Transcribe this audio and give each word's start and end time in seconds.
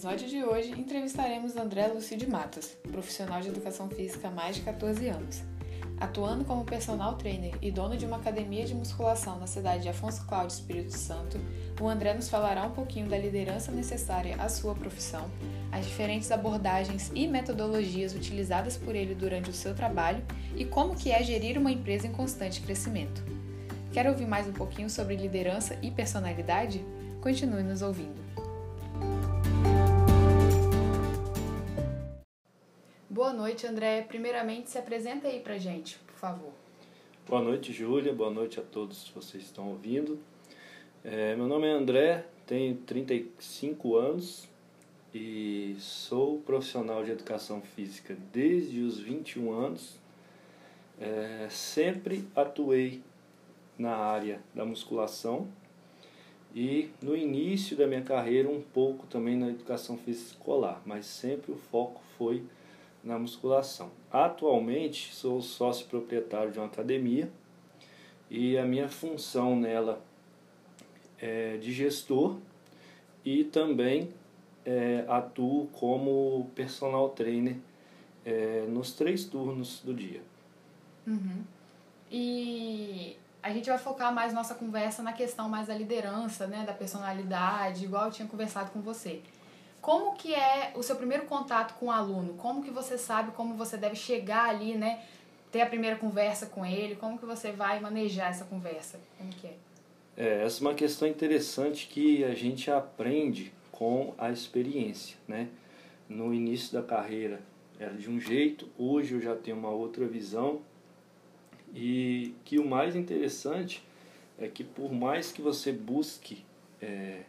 episódio 0.00 0.28
de 0.28 0.42
hoje, 0.42 0.70
entrevistaremos 0.80 1.58
André 1.58 1.86
Lúcio 1.88 2.16
de 2.16 2.26
Matos, 2.26 2.68
profissional 2.90 3.38
de 3.42 3.48
educação 3.48 3.86
física 3.90 4.28
há 4.28 4.30
mais 4.30 4.56
de 4.56 4.62
14 4.62 5.06
anos. 5.08 5.42
Atuando 6.00 6.42
como 6.42 6.64
personal 6.64 7.16
trainer 7.16 7.54
e 7.60 7.70
dono 7.70 7.98
de 7.98 8.06
uma 8.06 8.16
academia 8.16 8.64
de 8.64 8.74
musculação 8.74 9.38
na 9.38 9.46
cidade 9.46 9.82
de 9.82 9.90
Afonso 9.90 10.24
Cláudio 10.24 10.54
Espírito 10.54 10.96
Santo, 10.96 11.38
o 11.78 11.86
André 11.86 12.14
nos 12.14 12.30
falará 12.30 12.64
um 12.64 12.70
pouquinho 12.70 13.10
da 13.10 13.18
liderança 13.18 13.70
necessária 13.70 14.36
à 14.36 14.48
sua 14.48 14.74
profissão, 14.74 15.30
as 15.70 15.84
diferentes 15.84 16.32
abordagens 16.32 17.12
e 17.14 17.28
metodologias 17.28 18.14
utilizadas 18.14 18.78
por 18.78 18.96
ele 18.96 19.14
durante 19.14 19.50
o 19.50 19.52
seu 19.52 19.74
trabalho 19.74 20.24
e 20.56 20.64
como 20.64 20.96
que 20.96 21.10
é 21.10 21.22
gerir 21.22 21.58
uma 21.58 21.70
empresa 21.70 22.06
em 22.06 22.12
constante 22.12 22.62
crescimento. 22.62 23.22
Quer 23.92 24.08
ouvir 24.08 24.26
mais 24.26 24.48
um 24.48 24.52
pouquinho 24.54 24.88
sobre 24.88 25.14
liderança 25.14 25.76
e 25.82 25.90
personalidade? 25.90 26.82
Continue 27.20 27.62
nos 27.62 27.82
ouvindo. 27.82 28.29
Boa 33.30 33.42
noite, 33.42 33.64
André. 33.64 34.02
Primeiramente, 34.02 34.70
se 34.70 34.76
apresenta 34.76 35.28
aí 35.28 35.38
pra 35.38 35.56
gente, 35.56 36.00
por 36.00 36.16
favor. 36.16 36.52
Boa 37.28 37.40
noite, 37.40 37.72
Júlia. 37.72 38.12
Boa 38.12 38.28
noite 38.28 38.58
a 38.58 38.62
todos 38.62 39.04
que 39.04 39.14
vocês 39.14 39.44
estão 39.44 39.68
ouvindo. 39.68 40.18
É, 41.04 41.36
meu 41.36 41.46
nome 41.46 41.68
é 41.68 41.70
André, 41.70 42.26
tenho 42.44 42.74
35 42.78 43.96
anos 43.96 44.48
e 45.14 45.76
sou 45.78 46.40
profissional 46.40 47.04
de 47.04 47.12
educação 47.12 47.62
física 47.62 48.16
desde 48.32 48.80
os 48.80 48.98
21 48.98 49.52
anos. 49.52 50.00
É, 51.00 51.46
sempre 51.50 52.28
atuei 52.34 53.00
na 53.78 53.94
área 53.94 54.40
da 54.52 54.64
musculação 54.64 55.46
e 56.52 56.90
no 57.00 57.16
início 57.16 57.76
da 57.76 57.86
minha 57.86 58.02
carreira 58.02 58.48
um 58.48 58.60
pouco 58.60 59.06
também 59.06 59.36
na 59.36 59.50
educação 59.50 59.96
física 59.96 60.32
escolar, 60.32 60.82
mas 60.84 61.06
sempre 61.06 61.52
o 61.52 61.56
foco 61.56 62.02
foi 62.18 62.42
na 63.02 63.18
musculação. 63.18 63.90
Atualmente 64.10 65.14
sou 65.14 65.40
sócio 65.40 65.86
proprietário 65.86 66.52
de 66.52 66.58
uma 66.58 66.66
academia 66.66 67.30
e 68.30 68.56
a 68.56 68.64
minha 68.64 68.88
função 68.88 69.56
nela 69.56 70.02
é 71.18 71.56
de 71.56 71.72
gestor 71.72 72.36
e 73.24 73.44
também 73.44 74.12
é, 74.64 75.04
atuo 75.08 75.66
como 75.68 76.50
personal 76.54 77.08
trainer 77.10 77.56
é, 78.24 78.64
nos 78.68 78.92
três 78.92 79.24
turnos 79.24 79.80
do 79.84 79.94
dia. 79.94 80.22
Uhum. 81.06 81.42
E 82.10 83.16
a 83.42 83.50
gente 83.50 83.68
vai 83.68 83.78
focar 83.78 84.12
mais 84.14 84.32
nossa 84.32 84.54
conversa 84.54 85.02
na 85.02 85.12
questão 85.12 85.48
mais 85.48 85.68
da 85.68 85.74
liderança, 85.74 86.46
né, 86.46 86.64
da 86.66 86.72
personalidade, 86.72 87.84
igual 87.84 88.06
eu 88.06 88.10
tinha 88.10 88.28
conversado 88.28 88.70
com 88.70 88.80
você. 88.80 89.22
Como 89.80 90.14
que 90.14 90.34
é 90.34 90.72
o 90.76 90.82
seu 90.82 90.96
primeiro 90.96 91.24
contato 91.24 91.74
com 91.78 91.86
o 91.86 91.90
aluno? 91.90 92.34
Como 92.34 92.62
que 92.62 92.70
você 92.70 92.98
sabe 92.98 93.32
como 93.32 93.54
você 93.54 93.76
deve 93.76 93.96
chegar 93.96 94.48
ali, 94.48 94.74
né, 94.74 95.02
ter 95.50 95.62
a 95.62 95.66
primeira 95.66 95.96
conversa 95.96 96.46
com 96.46 96.64
ele? 96.64 96.96
Como 96.96 97.18
que 97.18 97.24
você 97.24 97.50
vai 97.50 97.80
manejar 97.80 98.30
essa 98.30 98.44
conversa? 98.44 99.00
Como 99.16 99.30
que 99.30 99.46
é? 99.46 99.56
É, 100.16 100.44
essa 100.44 100.60
é 100.60 100.62
uma 100.62 100.74
questão 100.74 101.08
interessante 101.08 101.86
que 101.86 102.22
a 102.24 102.34
gente 102.34 102.70
aprende 102.70 103.52
com 103.72 104.12
a 104.18 104.30
experiência, 104.30 105.16
né? 105.26 105.48
No 106.08 106.34
início 106.34 106.72
da 106.72 106.86
carreira 106.86 107.40
era 107.78 107.94
de 107.94 108.10
um 108.10 108.20
jeito, 108.20 108.68
hoje 108.76 109.14
eu 109.14 109.20
já 109.20 109.34
tenho 109.34 109.56
uma 109.56 109.70
outra 109.70 110.06
visão 110.06 110.60
e 111.74 112.34
que 112.44 112.58
o 112.58 112.66
mais 112.66 112.94
interessante 112.94 113.82
é 114.38 114.48
que 114.48 114.62
por 114.62 114.92
mais 114.92 115.32
que 115.32 115.40
você 115.40 115.72
busque 115.72 116.44
é, 116.82 117.22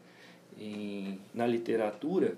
em, 0.61 1.19
na 1.33 1.47
literatura, 1.47 2.35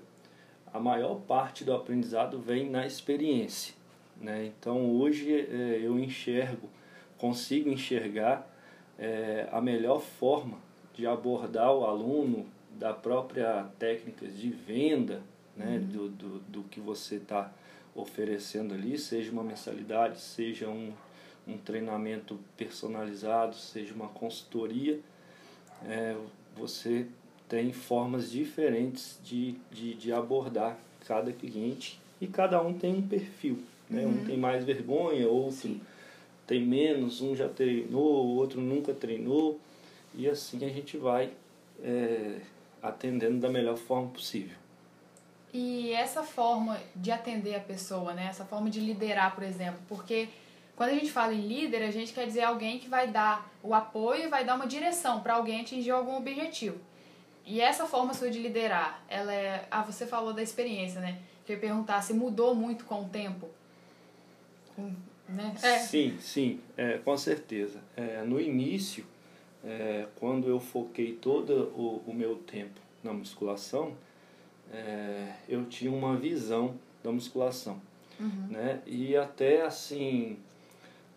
a 0.73 0.79
maior 0.79 1.16
parte 1.21 1.63
do 1.63 1.73
aprendizado 1.73 2.39
vem 2.39 2.69
na 2.69 2.88
experiência. 2.88 3.75
Né? 4.19 4.45
Então 4.45 4.89
hoje 4.91 5.31
é, 5.31 5.79
eu 5.81 6.00
enxergo, 6.00 6.69
consigo 7.17 7.69
enxergar 7.69 8.50
é, 8.97 9.47
a 9.51 9.59
melhor 9.59 10.01
forma 10.01 10.57
de 10.94 11.06
abordar 11.06 11.73
o 11.73 11.85
aluno 11.85 12.45
da 12.72 12.94
própria 12.94 13.67
técnica 13.78 14.28
de 14.28 14.50
venda 14.50 15.22
né? 15.56 15.78
Uhum. 15.78 15.88
Do, 15.88 16.09
do, 16.09 16.39
do 16.39 16.63
que 16.63 16.79
você 16.79 17.16
está 17.16 17.51
oferecendo 17.95 18.73
ali, 18.73 18.97
seja 18.97 19.31
uma 19.31 19.44
mensalidade, 19.44 20.19
seja 20.19 20.67
um, 20.67 20.91
um 21.47 21.57
treinamento 21.57 22.39
personalizado, 22.57 23.56
seja 23.56 23.94
uma 23.94 24.07
consultoria, 24.07 25.00
é, 25.85 26.16
você 26.56 27.07
tem 27.53 27.72
formas 27.72 28.31
diferentes 28.31 29.19
de, 29.24 29.53
de, 29.69 29.94
de, 29.94 30.12
abordar 30.12 30.75
cada 31.06 31.31
cliente 31.31 32.02
e 32.19 32.25
cada 32.25 32.59
um 32.59 32.74
tem 32.74 32.96
um 32.96 33.08
perfil. 33.08 33.59
Né? 33.88 34.03
Uhum. 34.03 34.09
Um 34.09 34.25
tem 34.25 34.36
mais 34.36 34.66
vergonha, 34.66 35.28
outro 35.28 35.58
Sim. 35.58 35.81
tem 36.47 36.66
menos, 36.66 37.22
um 37.22 37.36
já 37.36 37.47
treinou, 37.47 38.25
o 38.25 38.36
outro 38.38 38.59
nunca 38.59 38.92
treinou. 38.92 39.59
E 40.16 40.28
assim 40.28 40.66
a 40.66 40.69
gente 40.69 40.97
vai 40.97 41.30
é, 41.84 42.40
atendendo 42.81 43.40
da 43.40 43.50
melhor 43.50 43.78
forma 43.78 44.09
possível. 44.09 44.58
E 45.53 45.92
essa 45.92 46.24
forma 46.24 46.80
de 46.96 47.12
atender 47.12 47.53
a 47.53 47.59
pessoa, 47.59 48.16
né? 48.16 48.25
essa 48.31 48.46
forma 48.46 48.68
de 48.68 48.80
liderar, 48.80 49.36
por 49.36 49.44
exemplo, 49.44 49.80
porque 49.88 50.28
quando 50.75 50.90
a 50.90 50.94
gente 50.96 51.12
fala 51.12 51.36
em 51.36 51.47
líder, 51.47 51.84
a 51.84 51.92
gente 51.92 52.13
quer 52.13 52.25
dizer 52.25 52.42
alguém 52.42 52.80
que 52.80 52.90
vai 52.90 53.09
dar 53.09 53.47
o 53.62 53.75
apoio 53.75 54.24
e 54.24 54.28
vai 54.28 54.44
dar 54.44 54.56
uma 54.56 54.66
direção 54.66 55.22
para 55.22 55.36
alguém 55.36 55.62
atingir 55.62 55.92
algum 55.92 56.18
objetivo. 56.18 56.80
E 57.46 57.59
essa 57.59 57.86
forma 57.86 58.14
sua 58.14 58.30
de 58.30 58.40
liderar, 58.40 59.04
ela 59.09 59.34
é. 59.34 59.68
Ah, 59.70 59.84
você 59.84 60.06
falou 60.06 60.34
da 60.34 60.42
experiência, 60.42 61.02
né? 61.02 61.20
Que 61.46 61.52
eu 61.52 61.56
ia 61.56 61.62
perguntar 61.62 62.02
se 62.02 62.14
mudou 62.14 62.56
muito 62.56 62.86
com 62.86 63.02
o 63.02 63.09
tempo. 63.09 63.50
né? 65.28 65.56
É. 65.62 65.80
Sim, 65.80 66.18
sim, 66.20 66.59
é, 66.78 66.98
com 67.00 67.18
certeza. 67.18 67.81
É, 67.98 68.24
no 68.24 68.40
início, 68.40 69.06
é, 69.64 70.08
quando 70.20 70.48
eu 70.48 70.59
foquei 70.59 71.14
todo 71.14 71.72
o, 71.76 72.02
o 72.08 72.14
meu 72.14 72.38
tempo 72.38 72.80
na 73.04 73.12
musculação, 73.12 73.94
é, 74.72 75.34
eu 75.50 75.66
tinha 75.66 75.92
uma 75.92 76.16
visão 76.16 76.75
da 77.04 77.12
musculação. 77.12 77.81
Uhum. 78.20 78.48
Né? 78.50 78.81
E 78.86 79.18
até 79.18 79.64
assim, 79.64 80.38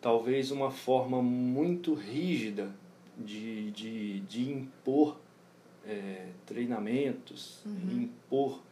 talvez 0.01 0.51
uma 0.51 0.73
forma 0.73 1.23
muito 1.23 1.95
rígida 1.95 2.71
de, 3.17 3.71
de, 3.71 4.21
de 4.21 4.51
impor 4.51 5.17
é, 5.87 6.27
treinamentos, 6.45 7.61
uhum. 7.65 8.03
impor. 8.03 8.63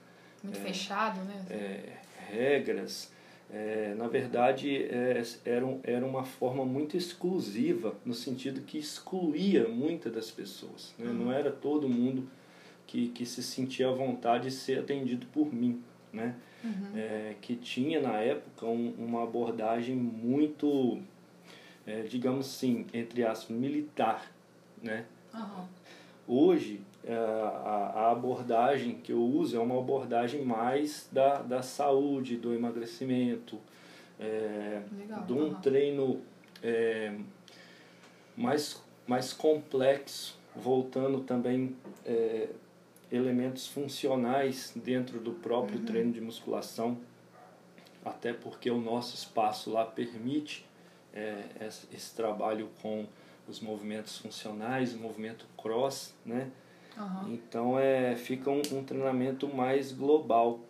Muito 0.43 0.59
é, 0.59 0.63
fechado, 0.63 1.21
né? 1.25 1.45
É, 1.51 1.97
regras. 2.31 3.13
É, 3.51 3.95
na 3.97 4.09
verdade, 4.09 4.85
é, 4.85 5.23
era, 5.45 5.79
era 5.85 6.07
uma 6.07 6.25
forma 6.25 6.65
muito 6.65 6.97
exclusiva, 6.97 7.95
no 8.05 8.15
sentido 8.15 8.63
que 8.63 8.79
excluía 8.79 9.69
muitas 9.69 10.13
das 10.13 10.31
pessoas. 10.31 10.95
Né? 10.99 11.07
Uhum. 11.07 11.15
Não 11.15 11.33
era 11.33 11.51
todo 11.51 11.89
mundo 11.89 12.29
que, 12.87 13.09
que 13.09 13.25
se 13.25 13.43
sentia 13.43 13.89
à 13.89 13.93
vontade 13.93 14.49
de 14.49 14.51
ser 14.51 14.81
atendido 14.81 15.27
por 15.27 15.53
mim. 15.53 15.83
Né? 16.13 16.35
Uhum. 16.63 16.97
É, 16.97 17.35
que 17.41 17.57
tinha 17.57 18.01
na 18.01 18.19
época 18.19 18.67
um, 18.67 18.95
uma 18.99 19.23
abordagem 19.23 19.97
muito 19.97 21.01
digamos 22.09 22.47
assim, 22.47 22.87
entre 22.95 23.27
aspas, 23.27 23.55
militar, 23.55 24.33
né? 24.83 25.05
Uhum. 25.35 25.67
Hoje, 26.27 26.81
é, 27.05 27.15
a, 27.15 28.11
abordagem 28.11 28.95
que 28.95 29.13
eu 29.13 29.23
uso 29.23 29.57
é 29.57 29.61
uma 29.61 29.79
abordagem 29.79 30.43
mais 30.43 31.09
da, 31.13 31.43
da 31.43 31.63
saúde, 31.63 32.37
do 32.37 32.55
emagrecimento, 32.55 33.59
é, 34.19 34.83
Legal. 34.97 35.23
de 35.23 35.33
um 35.33 35.49
uhum. 35.49 35.55
treino 35.57 36.23
é, 36.63 37.15
mais, 38.37 38.83
mais 39.07 39.33
complexo, 39.35 40.39
voltando 40.57 41.21
também 41.21 41.77
é, 42.07 42.49
elementos 43.13 43.67
funcionais 43.67 44.73
dentro 44.75 45.21
do 45.21 45.33
próprio 45.33 45.79
uhum. 45.81 45.85
treino 45.85 46.13
de 46.13 46.23
musculação, 46.23 46.97
até 48.03 48.33
porque 48.33 48.71
o 48.71 48.81
nosso 48.81 49.15
espaço 49.15 49.71
lá 49.71 49.85
permite 49.85 50.65
é, 51.13 51.45
esse 51.93 52.15
trabalho 52.15 52.71
com 52.81 53.07
os 53.49 53.61
movimentos 53.61 54.19
funcionais, 54.19 54.95
o 54.95 54.99
movimento 54.99 55.47
cross, 55.57 56.15
né? 56.25 56.51
Uhum. 56.97 57.35
Então 57.35 57.79
é, 57.79 58.15
fica 58.17 58.51
um, 58.51 58.63
um, 58.73 58.85
treinamento 58.85 59.49
mais 59.49 59.93
global. 59.93 60.61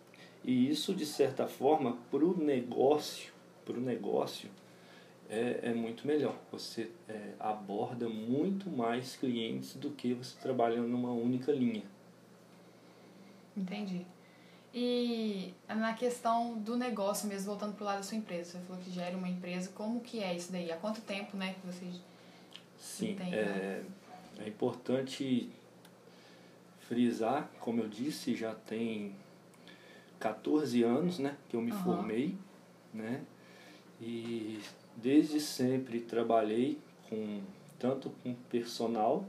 E 0.43 0.69
isso, 0.69 0.93
de 0.93 1.05
certa 1.05 1.47
forma, 1.47 1.97
para 2.11 2.23
o 2.23 2.37
negócio, 2.37 3.33
pro 3.63 3.79
negócio 3.79 4.49
é, 5.29 5.59
é 5.63 5.73
muito 5.73 6.05
melhor. 6.05 6.35
Você 6.51 6.91
é, 7.07 7.33
aborda 7.39 8.07
muito 8.09 8.69
mais 8.69 9.15
clientes 9.15 9.75
do 9.75 9.91
que 9.91 10.13
você 10.13 10.35
trabalhando 10.39 10.87
numa 10.87 11.11
única 11.11 11.51
linha. 11.51 11.83
Entendi. 13.55 14.05
E 14.73 15.53
na 15.69 15.93
questão 15.93 16.57
do 16.57 16.75
negócio 16.75 17.29
mesmo, 17.29 17.45
voltando 17.45 17.75
para 17.75 17.83
o 17.83 17.85
lado 17.85 17.97
da 17.97 18.03
sua 18.03 18.17
empresa, 18.17 18.51
você 18.51 18.59
falou 18.65 18.81
que 18.83 18.91
gera 18.91 19.15
uma 19.15 19.29
empresa, 19.29 19.71
como 19.73 20.01
que 20.01 20.19
é 20.21 20.35
isso 20.35 20.51
daí? 20.51 20.69
Há 20.69 20.75
quanto 20.75 20.99
tempo 20.99 21.37
né, 21.37 21.53
que 21.53 21.65
vocês 21.65 22.01
Sim, 22.85 23.17
é, 23.19 23.25
né? 23.25 23.85
é 24.45 24.47
importante 24.47 25.49
frisar, 26.81 27.49
como 27.59 27.81
eu 27.81 27.87
disse, 27.87 28.35
já 28.35 28.53
tem 28.53 29.15
14 30.19 30.83
anos, 30.83 31.17
né, 31.17 31.35
que 31.49 31.55
eu 31.55 31.61
me 31.61 31.71
Aham. 31.71 31.83
formei, 31.83 32.37
né? 32.93 33.23
E 33.99 34.61
desde 34.95 35.41
sempre 35.41 35.99
trabalhei 35.99 36.77
com 37.09 37.41
tanto 37.79 38.11
com 38.21 38.35
personal, 38.49 39.25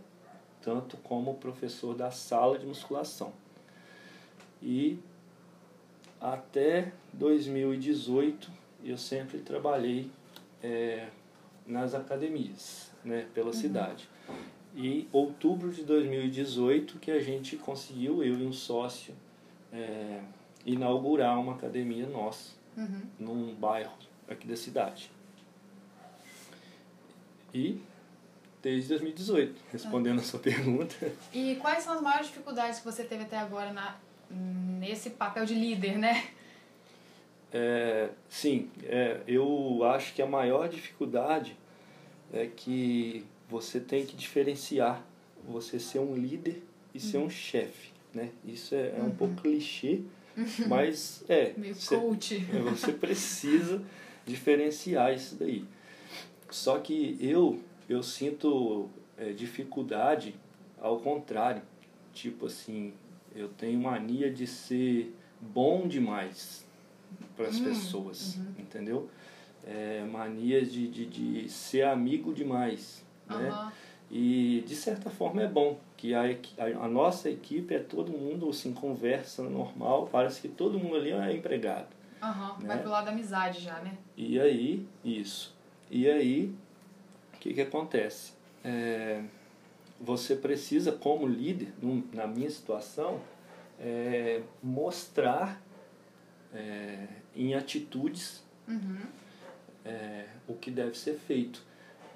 tanto 0.61 0.99
como 0.99 1.35
professor 1.35 1.94
da 1.94 2.11
sala 2.11 2.59
de 2.59 2.67
musculação. 2.67 3.32
E 4.62 4.99
até 6.20 6.93
2018 7.14 8.50
eu 8.85 8.99
sempre 8.99 9.38
trabalhei 9.38 10.11
eh, 10.62 11.09
nas 11.67 11.94
academias, 11.94 12.93
né, 13.06 13.26
pela 13.32 13.53
cidade. 13.53 14.08
E 14.75 15.08
outubro 15.12 15.70
de 15.73 15.82
2018 15.85 16.99
que 16.99 17.11
a 17.11 17.20
gente 17.20 17.56
conseguiu, 17.56 18.23
eu 18.23 18.38
e 18.38 18.44
um 18.47 18.53
sócio, 18.53 19.14
eh, 19.73 20.20
inaugurar 20.67 21.38
uma 21.41 21.55
academia 21.55 22.06
nossa 22.06 22.55
Uhum. 22.76 23.00
num 23.19 23.55
bairro 23.55 23.94
aqui 24.29 24.47
da 24.47 24.55
cidade. 24.56 25.11
E 27.55 27.81
desde 28.62 28.88
2018, 28.91 29.55
respondendo 29.73 30.19
a 30.19 30.23
sua 30.23 30.41
pergunta, 30.41 30.94
E 31.32 31.56
quais 31.56 31.82
são 31.85 31.94
as 31.94 32.02
maiores 32.02 32.26
dificuldades 32.26 32.81
que 32.81 32.85
você 32.85 33.05
teve 33.05 33.23
até 33.23 33.38
agora 33.38 33.73
na, 33.73 33.97
nesse 34.31 35.11
papel 35.11 35.47
de 35.47 35.55
líder, 35.55 35.97
né? 35.97 36.29
é, 37.52 38.11
sim, 38.29 38.69
é, 38.82 39.20
eu 39.26 39.82
acho 39.85 40.12
que 40.14 40.20
a 40.20 40.26
maior 40.26 40.69
dificuldade 40.69 41.56
é 42.32 42.46
que 42.46 43.25
você 43.49 43.78
tem 43.81 44.05
que 44.05 44.17
diferenciar 44.17 45.05
você 45.49 45.78
ser 45.78 46.00
um 46.00 46.14
líder 46.14 46.62
e 46.94 46.99
ser 47.00 47.19
um 47.19 47.31
chefe, 47.31 47.90
né? 48.12 48.31
Isso 48.44 48.75
é, 48.75 48.94
é 48.99 49.02
um 49.02 49.11
pouco 49.14 49.34
clichê, 49.43 50.00
mas 50.67 51.25
é. 51.28 51.52
Meio 51.56 51.75
você- 51.75 51.96
coach. 51.96 52.34
É, 52.52 52.58
Você 52.70 52.93
precisa 52.93 53.82
diferenciar 54.26 55.14
isso 55.14 55.37
daí. 55.37 55.64
Só 56.50 56.78
que 56.78 57.17
eu, 57.20 57.61
eu 57.88 58.02
sinto 58.02 58.88
é, 59.17 59.32
dificuldade 59.32 60.34
ao 60.81 60.99
contrário. 61.00 61.62
Tipo 62.12 62.46
assim, 62.46 62.93
eu 63.34 63.49
tenho 63.49 63.78
mania 63.81 64.31
de 64.32 64.46
ser 64.46 65.14
bom 65.40 65.87
demais 65.87 66.64
para 67.37 67.49
as 67.49 67.58
Hum, 67.61 67.64
pessoas, 67.64 68.38
entendeu? 68.58 69.08
É, 69.66 70.04
mania 70.04 70.64
de, 70.64 70.86
de, 70.88 71.06
de 71.06 71.48
ser 71.48 71.82
amigo 71.82 72.32
demais, 72.32 73.04
né? 73.26 73.48
Aham. 73.48 73.72
E 74.08 74.62
de 74.64 74.76
certa 74.76 75.10
forma 75.10 75.42
é 75.42 75.48
bom 75.48 75.80
que 75.96 76.14
a, 76.14 76.22
a, 76.80 76.88
nossa 76.88 77.28
equipe 77.28 77.74
é 77.74 77.80
todo 77.80 78.12
mundo 78.12 78.48
assim 78.48 78.72
conversa 78.72 79.42
normal, 79.42 80.08
parece 80.12 80.40
que 80.40 80.48
todo 80.48 80.78
mundo 80.78 80.94
ali 80.94 81.10
é 81.10 81.32
empregado. 81.34 81.88
Aham. 82.22 82.58
Né? 82.60 82.68
Vai 82.68 82.78
pro 82.78 82.90
lado 82.90 83.06
da 83.06 83.10
amizade 83.10 83.60
já, 83.60 83.80
né? 83.80 83.98
E 84.16 84.38
aí, 84.38 84.86
isso. 85.04 85.52
E 85.90 86.08
aí, 86.08 86.54
o 87.34 87.38
que, 87.38 87.52
que 87.52 87.60
acontece? 87.60 88.34
É, 88.64 89.24
você 90.00 90.36
precisa, 90.36 90.92
como 90.92 91.26
líder, 91.26 91.72
num- 91.82 92.04
na 92.12 92.28
minha 92.28 92.50
situação, 92.50 93.20
é, 93.80 94.42
mostrar 94.62 95.60
é, 96.54 97.08
em 97.34 97.54
atitudes 97.54 98.46
Uhum. 98.68 98.98
É, 99.87 100.27
o 100.49 100.55
que 100.55 100.71
deve 100.71 100.97
ser 100.99 101.15
feito. 101.15 101.62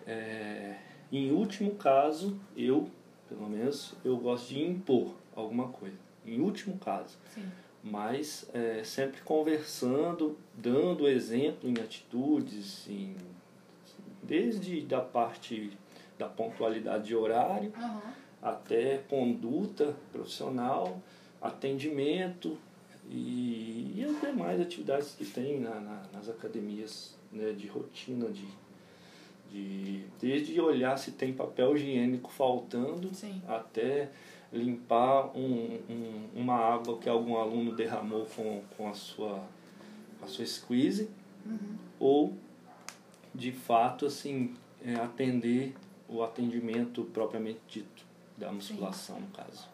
É, 0.07 0.77
em 1.13 1.31
último 1.31 1.75
caso, 1.77 2.39
eu, 2.57 2.91
pelo 3.29 3.49
menos, 3.49 3.95
eu 4.05 4.17
gosto 4.17 4.49
de 4.49 4.61
impor 4.63 5.15
alguma 5.35 5.69
coisa. 5.69 5.97
Em 6.27 6.41
último 6.41 6.77
caso. 6.79 7.17
Sim. 7.35 7.49
Mas 7.83 8.47
é, 8.53 8.83
sempre 8.85 9.21
conversando, 9.23 10.37
dando 10.55 11.09
exemplo 11.09 11.69
em 11.69 11.81
atitudes, 11.81 12.87
em, 12.89 13.17
desde 14.23 14.83
da 14.83 15.01
parte 15.01 15.73
da 16.19 16.29
pontualidade 16.29 17.05
de 17.07 17.17
horário 17.17 17.73
Aham. 17.77 18.01
até 18.43 18.99
conduta 19.09 19.95
profissional, 20.13 21.01
atendimento 21.41 22.59
e, 23.09 23.95
e 23.97 24.05
as 24.05 24.21
demais 24.21 24.61
atividades 24.61 25.15
que 25.17 25.25
tem 25.25 25.59
na, 25.61 25.81
na- 25.81 26.03
nas 26.13 26.29
academias 26.29 27.17
né, 27.31 27.53
de 27.53 27.67
rotina, 27.67 28.29
de, 28.31 28.47
de, 29.51 30.05
desde 30.21 30.61
olhar 30.61 30.97
se 30.99 31.13
tem 31.13 31.33
papel 31.33 31.77
higiênico 31.77 32.31
faltando 32.31 33.15
Sim. 33.15 33.41
até 33.47 34.11
limpar 34.53 35.27
um, 35.37 35.79
um, 35.89 36.29
uma 36.35 36.57
água 36.57 36.99
que 36.99 37.09
algum 37.09 37.37
aluno 37.37 37.75
derramou 37.75 38.27
com, 38.27 38.63
com 38.77 38.89
a 38.89 38.95
sua, 38.95 39.43
a 40.23 40.27
sua 40.27 40.45
squeeze 40.47 41.09
Uhum. 41.47 41.77
ou 41.99 42.35
de 43.35 43.51
fato 43.51 44.05
assim 44.05 44.55
é, 44.85 44.95
atender 44.95 45.75
o 46.07 46.23
atendimento 46.23 47.05
propriamente 47.05 47.61
dito 47.67 48.05
da 48.37 48.53
musculação 48.53 49.21
no 49.21 49.29
caso 49.29 49.69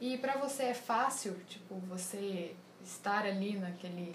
E 0.00 0.18
pra 0.18 0.36
você 0.36 0.64
é 0.64 0.74
fácil, 0.74 1.36
tipo, 1.48 1.76
você 1.88 2.54
estar 2.84 3.24
ali 3.24 3.56
naquele. 3.56 4.14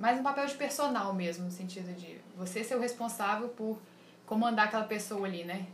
Mais 0.00 0.18
um 0.18 0.22
papel 0.22 0.46
de 0.46 0.54
personal 0.54 1.12
mesmo, 1.12 1.44
no 1.44 1.50
sentido 1.50 1.94
de 1.94 2.16
você 2.34 2.64
ser 2.64 2.74
o 2.74 2.80
responsável 2.80 3.50
por 3.50 3.78
comandar 4.24 4.68
aquela 4.68 4.84
pessoa 4.84 5.26
ali, 5.26 5.44
né? 5.44 5.66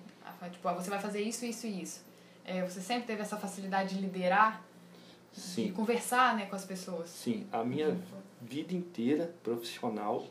Tipo, 0.51 0.67
ah, 0.67 0.73
você 0.73 0.91
vai 0.91 1.01
fazer 1.01 1.23
isso, 1.23 1.45
isso 1.47 1.65
e 1.69 1.83
isso. 1.83 2.05
É, 2.45 2.61
você 2.65 2.81
sempre 2.81 3.07
teve 3.07 3.23
essa 3.23 3.37
facilidade 3.37 3.95
de 3.95 4.01
liderar, 4.01 4.65
de 5.33 5.41
sim 5.41 5.73
conversar 5.73 6.37
né, 6.37 6.47
com 6.47 6.57
as 6.57 6.65
pessoas. 6.65 7.09
sim 7.09 7.47
a 7.53 7.63
minha 7.63 7.97
vida 8.41 8.75
inteira 8.75 9.33
profissional 9.45 10.27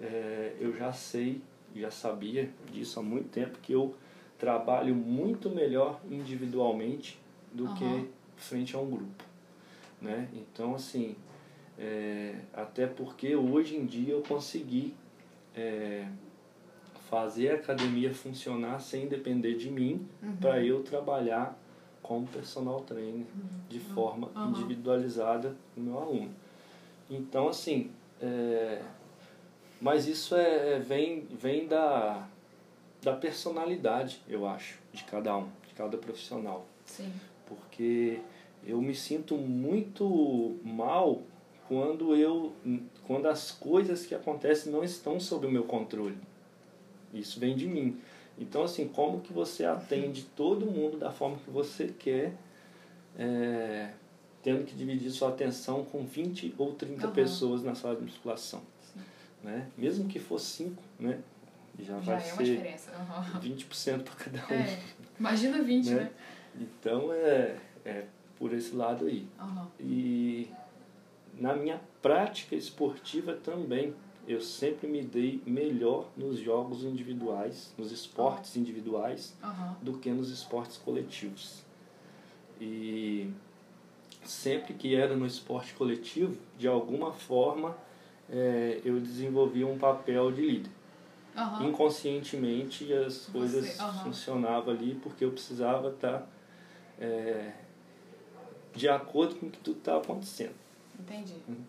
é, 0.00 0.54
eu 0.60 0.76
já 0.76 0.92
sei 0.92 1.42
já 1.74 1.90
sabia 1.90 2.50
disso 2.70 3.00
há 3.00 3.02
muito 3.02 3.28
tempo 3.28 3.58
que 3.60 3.72
eu 3.72 3.94
trabalho 4.38 4.94
muito 4.94 5.48
melhor 5.50 6.00
individualmente 6.10 7.18
do 7.52 7.66
Aham. 7.66 7.74
que 7.74 8.10
frente 8.36 8.76
a 8.76 8.78
um 8.78 8.90
grupo 8.90 9.24
né 10.00 10.28
então 10.34 10.74
assim 10.74 11.16
é, 11.78 12.34
até 12.52 12.86
porque 12.86 13.34
hoje 13.34 13.76
em 13.76 13.84
dia 13.86 14.12
eu 14.14 14.22
consegui 14.22 14.94
é, 15.54 16.06
fazer 17.08 17.50
a 17.50 17.54
academia 17.54 18.12
funcionar 18.14 18.80
sem 18.80 19.06
depender 19.08 19.54
de 19.56 19.70
mim 19.70 20.06
Uhum. 20.22 20.36
para 20.36 20.62
eu 20.64 20.82
trabalhar 20.82 21.58
como 22.02 22.26
personal 22.26 22.80
trainer 22.82 23.26
de 23.68 23.78
forma 23.80 24.30
Aham. 24.36 24.50
individualizada 24.50 25.54
no 25.76 25.82
meu 25.84 25.98
aluno 25.98 26.30
então 27.10 27.48
assim 27.48 27.90
é, 28.20 28.80
mas 29.80 30.06
isso 30.06 30.36
é, 30.36 30.74
é- 30.74 30.78
vem, 30.78 31.22
vem 31.28 31.66
da, 31.66 32.28
da 33.02 33.12
personalidade, 33.16 34.22
eu 34.28 34.46
acho, 34.46 34.78
de 34.92 35.02
cada 35.02 35.36
um, 35.36 35.48
de 35.66 35.74
cada 35.74 35.98
profissional. 35.98 36.64
Sim. 36.86 37.12
Porque 37.46 38.20
eu 38.64 38.80
me 38.80 38.94
sinto 38.94 39.36
muito 39.36 40.56
mal 40.62 41.20
quando 41.68 42.14
eu 42.14 42.52
quando 43.06 43.26
as 43.26 43.50
coisas 43.50 44.04
que 44.06 44.14
acontecem 44.14 44.72
não 44.72 44.82
estão 44.84 45.18
sob 45.20 45.46
o 45.46 45.50
meu 45.50 45.64
controle. 45.64 46.18
Isso 47.12 47.38
vem 47.40 47.54
de 47.56 47.66
mim. 47.66 48.00
Então 48.38 48.62
assim, 48.62 48.88
como 48.88 49.20
que 49.20 49.32
você 49.32 49.64
atende 49.64 50.24
todo 50.36 50.66
mundo 50.66 50.96
da 50.96 51.10
forma 51.10 51.36
que 51.44 51.50
você 51.50 51.88
quer, 51.88 52.34
é, 53.18 53.90
tendo 54.42 54.64
que 54.64 54.74
dividir 54.74 55.10
sua 55.10 55.28
atenção 55.28 55.84
com 55.84 56.04
20 56.04 56.54
ou 56.58 56.72
30 56.74 57.06
Aham. 57.06 57.12
pessoas 57.14 57.62
na 57.62 57.74
sala 57.74 57.96
de 57.96 58.02
musculação, 58.02 58.62
né? 59.42 59.68
Mesmo 59.76 60.08
que 60.08 60.18
for 60.18 60.38
5, 60.40 60.82
né? 60.98 61.20
Já, 61.78 61.94
Já 62.00 62.00
vai 62.00 62.14
é 62.28 62.32
uma 62.32 62.36
ser 62.44 62.44
diferença. 62.56 62.90
Aham. 62.92 63.40
20% 63.40 64.02
para 64.02 64.14
cada 64.14 64.38
um. 64.54 64.58
É. 64.58 64.78
Imagina 65.18 65.62
20, 65.62 65.90
Né? 65.90 65.94
né? 66.02 66.10
Então 66.60 67.12
é, 67.12 67.56
é 67.84 68.04
por 68.38 68.52
esse 68.52 68.74
lado 68.74 69.06
aí. 69.06 69.26
Aham. 69.38 69.68
E 69.80 70.48
na 71.42 71.56
minha 71.56 71.80
prática 72.00 72.54
esportiva 72.54 73.34
também, 73.34 73.92
eu 74.28 74.40
sempre 74.40 74.86
me 74.86 75.02
dei 75.02 75.42
melhor 75.44 76.06
nos 76.16 76.38
jogos 76.38 76.84
individuais, 76.84 77.74
nos 77.76 77.90
esportes 77.90 78.56
individuais, 78.56 79.36
Aham. 79.42 79.76
do 79.82 79.98
que 79.98 80.08
nos 80.10 80.30
esportes 80.30 80.76
coletivos. 80.78 81.64
E 82.60 83.28
sempre 84.24 84.72
que 84.74 84.94
era 84.94 85.16
no 85.16 85.26
esporte 85.26 85.74
coletivo, 85.74 86.38
de 86.56 86.68
alguma 86.68 87.12
forma, 87.12 87.76
é, 88.30 88.80
eu 88.84 89.00
desenvolvia 89.00 89.66
um 89.66 89.76
papel 89.76 90.30
de 90.30 90.42
líder. 90.42 90.70
Aham. 91.36 91.66
Inconscientemente 91.66 92.92
as 92.92 93.26
coisas 93.26 93.80
aham. 93.80 94.04
funcionavam 94.04 94.72
ali 94.72 94.94
porque 95.02 95.24
eu 95.24 95.32
precisava 95.32 95.88
estar 95.88 96.24
é, 97.00 97.50
de 98.72 98.88
acordo 98.88 99.34
com 99.34 99.46
o 99.46 99.50
que 99.50 99.58
tudo 99.58 99.78
estava 99.78 99.98
acontecendo. 100.02 100.62
Entendi. 101.02 101.34
Uhum. 101.48 101.64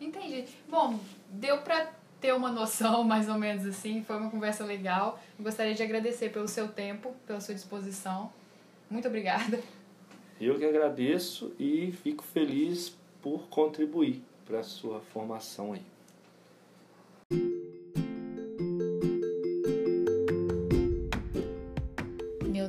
Entendi. 0.00 0.44
Bom, 0.68 0.98
deu 1.30 1.58
pra 1.62 1.90
ter 2.20 2.32
uma 2.32 2.50
noção 2.50 3.02
mais 3.04 3.28
ou 3.28 3.36
menos 3.36 3.66
assim. 3.66 4.02
Foi 4.04 4.16
uma 4.16 4.30
conversa 4.30 4.64
legal. 4.64 5.20
Gostaria 5.38 5.74
de 5.74 5.82
agradecer 5.82 6.30
pelo 6.30 6.48
seu 6.48 6.68
tempo, 6.68 7.14
pela 7.26 7.40
sua 7.40 7.54
disposição. 7.54 8.32
Muito 8.90 9.08
obrigada. 9.08 9.60
Eu 10.40 10.58
que 10.58 10.64
agradeço 10.64 11.52
e 11.58 11.92
fico 12.02 12.22
feliz 12.22 12.94
por 13.22 13.48
contribuir 13.48 14.22
para 14.44 14.60
a 14.60 14.62
sua 14.62 15.00
formação 15.00 15.72
aí. 15.72 15.82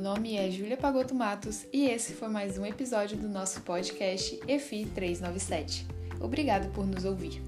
Nome 0.08 0.36
é 0.36 0.50
Júlia 0.50 0.78
Pagoto 0.78 1.14
Matos 1.14 1.66
e 1.70 1.84
esse 1.84 2.14
foi 2.14 2.28
mais 2.28 2.56
um 2.56 2.64
episódio 2.64 3.14
do 3.14 3.28
nosso 3.28 3.60
podcast 3.60 4.40
EFI 4.48 4.86
397. 4.86 5.86
Obrigado 6.18 6.72
por 6.72 6.86
nos 6.86 7.04
ouvir. 7.04 7.47